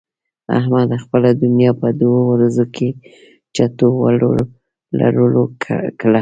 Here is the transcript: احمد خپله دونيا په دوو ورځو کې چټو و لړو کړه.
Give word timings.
احمد 0.57 0.89
خپله 1.03 1.29
دونيا 1.41 1.71
په 1.81 1.87
دوو 1.99 2.19
ورځو 2.31 2.65
کې 2.75 2.89
چټو 3.55 3.89
و 3.99 4.05
لړو 4.99 5.43
کړه. 6.01 6.19